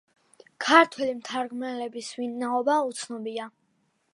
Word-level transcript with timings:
ქართველი 0.67 1.13
მთარგმნელების 1.17 2.09
ვინაობა 2.21 2.79
უცნობია. 2.89 3.51